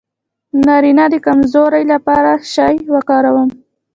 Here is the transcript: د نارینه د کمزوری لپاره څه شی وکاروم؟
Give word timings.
د 0.53 0.55
نارینه 0.67 1.05
د 1.13 1.15
کمزوری 1.25 1.83
لپاره 1.93 2.31
څه 2.37 2.43
شی 2.51 2.77
وکاروم؟ 2.93 3.49